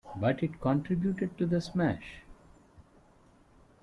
[0.17, 2.23] But it contributed to the smash.